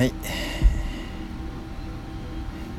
[0.00, 0.14] はい。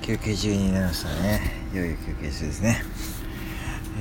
[0.01, 1.39] 休憩中になりましたね。
[1.71, 2.81] いよいよ休憩中ですね、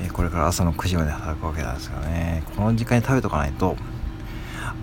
[0.02, 2.42] えー、これから朝の9時まで働くわけなんですがね。
[2.56, 3.76] この時間に食べとかないと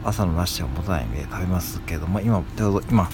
[0.03, 3.09] 朝のラッシュを持たないんで食べますけども今ちょうど今、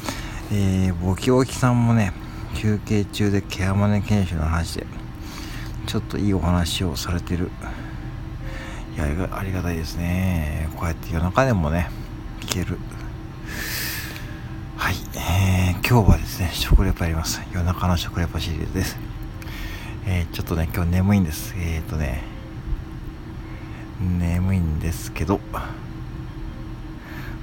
[0.52, 2.12] えー、ボキボキさんもね
[2.56, 4.86] 休憩中でケアマネ研修の話で
[5.88, 7.50] ちょっといいお話をされてる
[8.94, 10.68] いやありがたいですね。
[10.76, 11.90] こうやって夜中でもね
[12.42, 12.78] 聞ける。
[14.76, 17.42] はい、えー、今日はですね、食レポやります。
[17.54, 18.98] 夜中の食レポシリーズです。
[20.06, 21.54] えー、ちょっとね、今日眠いんです。
[21.58, 22.24] えっ、ー、とね、
[24.02, 25.40] 眠いんですけど、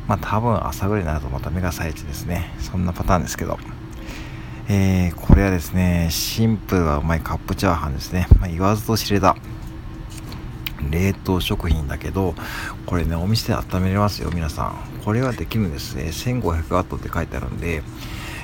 [0.09, 3.59] まあ多分朝ぐらいになるとまた目が冴えてですね、そんなパターンですけど、
[4.69, 8.27] えー、これはですね、シンプルがうまいカップチャーハンですね。
[8.41, 9.37] まあ、言わずと知れた
[10.91, 12.35] 冷凍食品だけど、
[12.87, 14.75] これね、お店で温めれますよ、皆さん。
[15.05, 16.05] これはできるんですね。
[16.05, 17.83] 1500W って書いてあるんで、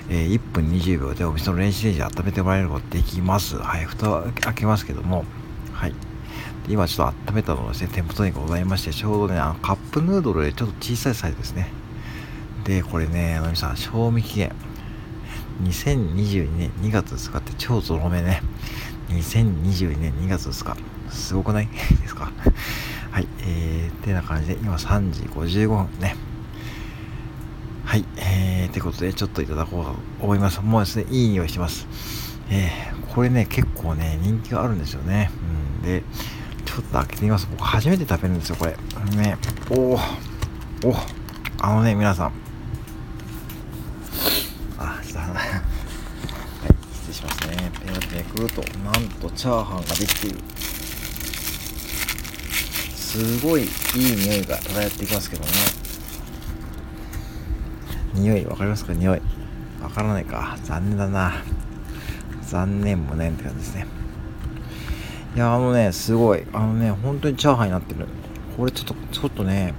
[0.08, 3.56] えー、1分20秒でお店の電子レンジで温めてもらえることできます。
[3.56, 5.24] はい、蓋開けますけども、
[5.72, 5.94] はい。
[6.68, 11.68] 今ちょっと温めたのですね、手元にございまして、ちょうどね、あのカップヌードルでちょっと小さいサイズですね。
[12.64, 14.52] で、これね、あの皆さん、賞味期限、
[15.62, 18.42] 2022年2月2日って超ゾロ目ね。
[19.08, 20.95] 2022年2月2日。
[21.10, 21.68] すごくない？
[22.02, 22.30] ですか？
[23.10, 26.16] はい、えー、てな感じで、今3時55分ね。
[27.84, 30.60] はい、えー、ってことで、ちょっといただこうと思います。
[30.60, 31.86] もうですね、いい匂いしてます。
[32.50, 35.30] えー、これね、結構ね、人気があるんですよね。
[35.80, 36.02] うん、で、
[36.64, 37.46] ちょっと開けてみます。
[37.50, 38.76] 僕、初めて食べるんですよ、これ。
[39.16, 39.36] ね、
[39.70, 39.98] おおお
[41.60, 42.32] あのね、皆さん。
[44.78, 45.46] あ、ちょっと、 はい、
[46.92, 47.70] 失礼しますね。
[47.84, 50.38] ペンをめくると、なんとチャーハンができている。
[53.16, 53.68] すごいいい
[54.14, 55.50] 匂いが漂ってきますけどね。
[58.12, 58.92] 匂い分かりますか？
[58.92, 59.22] 匂い。
[59.80, 60.58] 分からないか。
[60.64, 61.32] 残念だな。
[62.42, 63.86] 残念もねって感じですね。
[65.34, 66.44] いやあのねすごい。
[66.52, 68.06] あのね本当にチャーハンになってる。
[68.54, 69.72] これちょっとちょっとね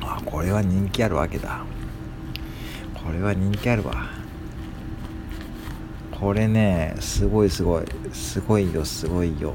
[0.00, 1.64] あこれは人気あるわけだ。
[2.94, 4.10] これは人気あるわ。
[6.12, 7.84] これねすごいすごい。
[8.12, 9.54] すごいよすごいよ。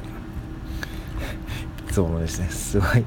[1.90, 3.06] つものですね、すごい、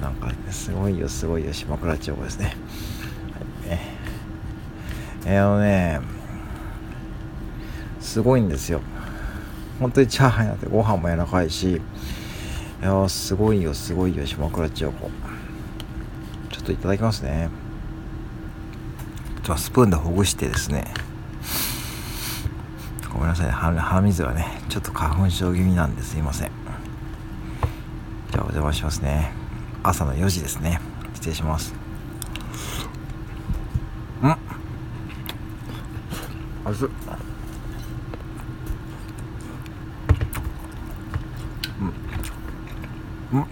[0.00, 2.46] なんか、すごいよ、すごいよ、島倉千代子ですね。
[2.46, 2.54] はい、
[5.26, 6.00] えー、あのね、
[8.00, 8.80] すごいんですよ。
[9.80, 11.80] 本当にチャーハンやってご飯も柔らかいし、い
[12.84, 15.10] やすごいよ、すごいよ、島倉千代子。
[16.50, 17.48] ちょっといただきますね。
[19.42, 20.84] ちょスプーンでほぐしてですね。
[23.12, 26.61] ごめんなさいね、鼻水がね、ちょっと花粉症気味なんですいません。
[28.32, 29.30] じゃあお邪魔しますね。
[29.82, 30.80] 朝の4時ですね。
[31.12, 31.74] 失礼します。
[34.22, 34.36] ん。
[36.64, 36.88] 熱っ。
[43.32, 43.38] うん。
[43.38, 43.46] うん。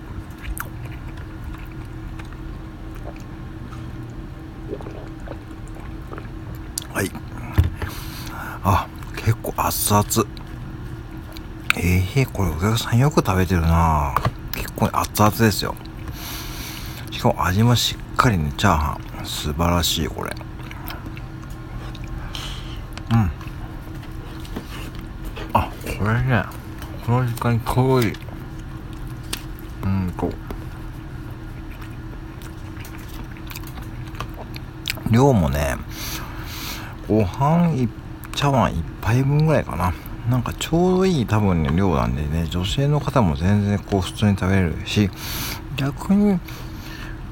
[6.94, 7.10] はい。
[8.64, 10.30] あ結構熱々。
[11.76, 14.14] ええー、これお客さんよく食べてるな。
[14.80, 15.74] これ熱々ですよ。
[17.10, 19.26] しかも味もしっかりねチャーハン。
[19.26, 20.34] 素晴らしいこれ。
[23.12, 23.30] うん。
[25.52, 26.44] あこれね。
[27.04, 28.14] この時間にちょうどいい
[29.82, 30.32] うんこ
[35.08, 35.12] う。
[35.12, 35.76] 量もね
[37.06, 37.86] ご飯
[38.34, 39.92] 茶碗1杯分ぐらいかな。
[40.30, 45.10] なんかちょうどいい多分ね量なんでね女性の方も全然こう普通に食べれるし
[45.76, 46.38] 逆に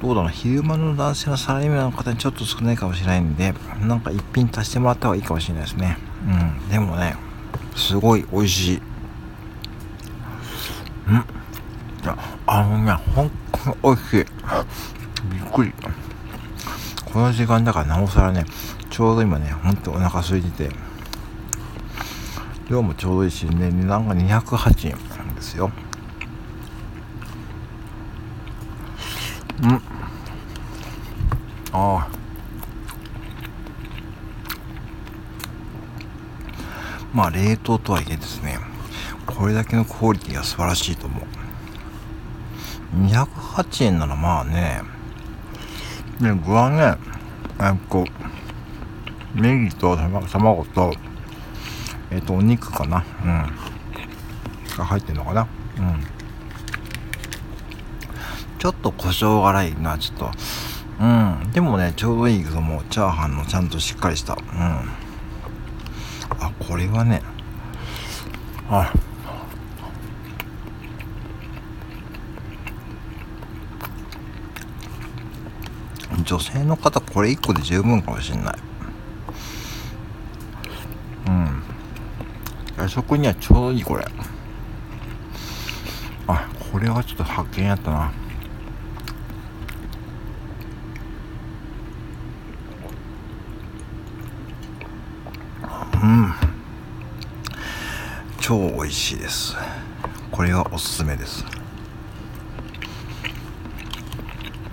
[0.01, 5.97] どうだろう昼間の男性のサラリーマンの方にちょっと少ないかもしれないんでなんか一品足してもらった方がいいかもしれないですね。
[6.27, 7.15] うんでもね
[7.75, 8.81] すごい美味しい。
[11.07, 11.25] うん。
[12.45, 14.25] あのねほんとに美味しい。
[15.31, 15.73] びっくり。
[17.05, 18.45] この時間だからなおさらね
[18.89, 20.88] ちょうど今ねほんとお腹空いてて。
[22.69, 25.71] 量もちょうどいいしね値段が208円なんですよ。
[29.63, 29.71] うん。
[29.71, 29.79] あ
[31.71, 32.07] あ。
[37.11, 38.59] まあ冷凍とはいえですね
[39.25, 41.23] これだけのクオリティが素晴らしいと思う。
[42.97, 44.81] 208円ならまあね
[46.19, 46.97] ね具はね
[47.59, 48.05] えっと
[49.35, 50.93] ネギと卵と
[52.11, 54.77] えっ、ー、と、お肉かなうん。
[54.77, 55.47] が入ってんのかな
[55.77, 56.03] うん。
[58.57, 60.31] ちょっと胡椒辛いな、ちょっと。
[61.01, 61.29] うん。
[61.53, 64.39] でもねちょうどいいけどもチャーハンのちゃんとしっかりしたうん
[66.39, 67.21] あこれはね
[68.69, 68.93] あ
[76.23, 78.55] 女性の方これ1個で十分かもしれない
[81.27, 81.63] うん
[82.77, 84.05] 夜食にはちょうどいいこれ。
[86.27, 88.11] あこれはちょっと発見やったな。
[96.01, 96.33] うん。
[98.39, 99.55] 超美味しいです。
[100.31, 101.45] これはおすすめです。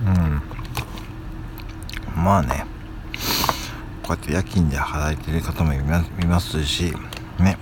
[0.05, 0.43] うん。
[2.23, 2.67] まあね。
[4.07, 6.95] こうやって夜勤で働いてる方もいますし
[7.41, 7.59] ね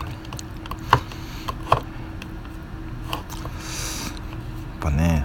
[4.84, 5.24] ぱね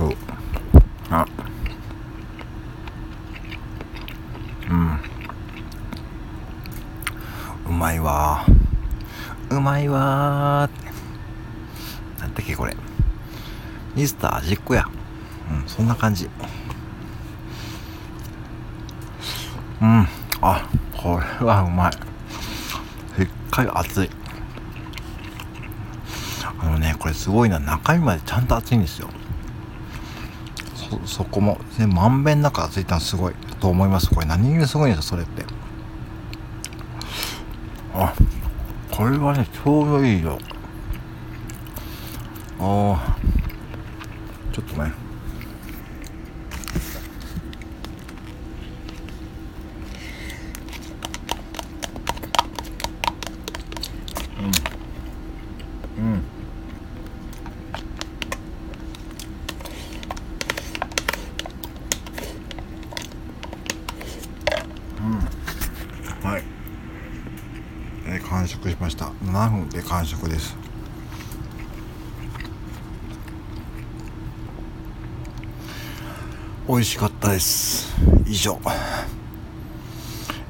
[0.00, 0.12] お
[1.14, 1.24] あ
[4.68, 4.98] うん
[7.68, 8.44] うまいわ
[9.66, 10.70] うまいわ
[12.20, 12.76] なんだっけこれ。
[13.96, 14.84] ミスター味っ子や。
[15.50, 16.30] うんそんな感じ。
[19.82, 20.06] うん
[20.40, 21.92] あこれはうまい。
[21.92, 21.96] し
[23.24, 24.10] っかり熱い。
[26.60, 27.58] あのねこれすごいな。
[27.58, 29.08] 中身までちゃんと熱いんですよ。
[30.76, 33.34] そそこも、ね、まんべんなく熱いたのすごい。
[33.58, 34.14] と思います。
[34.14, 35.44] これ何気にすごいんですよそれって
[37.94, 38.14] あ
[38.96, 40.38] これがねちょうどいいよ
[42.58, 43.16] ああ
[44.54, 44.90] ちょっとね
[68.46, 69.06] 食しました。
[69.24, 70.56] 7分で完食です。
[76.68, 77.94] 美味しかったです。
[78.26, 78.60] 以上、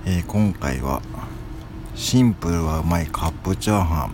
[0.06, 1.02] えー、今回は
[1.94, 4.12] シンプルはうまいカップチャーハン。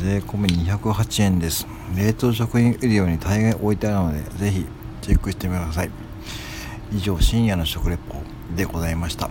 [0.00, 1.66] 税込み208円です。
[1.94, 4.66] 冷凍食品売り場に大概置いてあるのでぜひ
[5.02, 5.90] チェックしてみてください。
[6.92, 8.22] 以上深夜の食レポ
[8.56, 9.30] でございました。